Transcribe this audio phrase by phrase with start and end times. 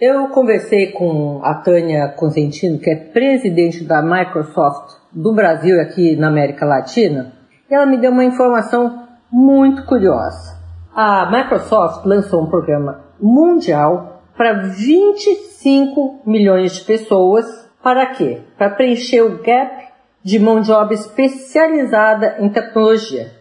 [0.00, 6.28] eu conversei com a Tânia Consentino, que é presidente da Microsoft do Brasil aqui na
[6.28, 7.32] América Latina,
[7.68, 10.56] e ela me deu uma informação muito curiosa.
[10.94, 17.44] A Microsoft lançou um programa mundial para 25 milhões de pessoas.
[17.82, 18.42] Para quê?
[18.56, 19.88] Para preencher o gap
[20.22, 23.32] de mão de obra especializada em tecnologia.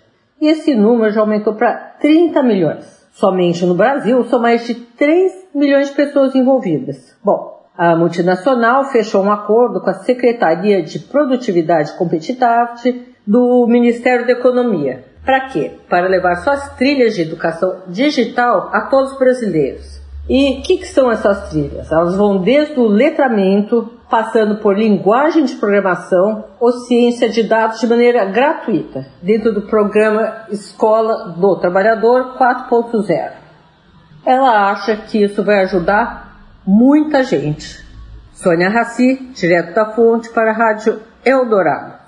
[0.42, 3.07] E esse número já aumentou para 30 milhões.
[3.18, 7.18] Somente no Brasil são mais de 3 milhões de pessoas envolvidas.
[7.24, 14.28] Bom, a multinacional fechou um acordo com a Secretaria de Produtividade e Competitividade do Ministério
[14.28, 15.04] da Economia.
[15.26, 15.72] Para quê?
[15.90, 20.00] Para levar suas trilhas de educação digital a todos os brasileiros.
[20.30, 21.92] E o que, que, são essas trilhas?
[21.92, 27.88] Elas vão desde o letramento, passando por linguagem de programação ou ciência de dados de
[27.88, 33.32] maneira gratuita, dentro do programa Escola do Trabalhador 4.0.
[34.26, 37.86] Ela acha que isso vai ajudar muita gente.
[38.34, 42.07] Sônia Raci, direto da fonte para a Rádio Eldorado.